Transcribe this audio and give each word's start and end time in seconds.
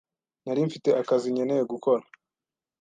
Nari 0.43 0.61
mfite 0.67 0.89
akazi 1.01 1.27
nkeneye 1.33 1.63
gukora. 1.71 2.03